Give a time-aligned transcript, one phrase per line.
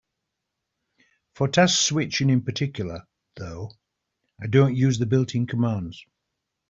[1.35, 3.03] For task switching in particular,
[3.35, 3.69] though,
[4.41, 6.03] I don't use the built-in commands.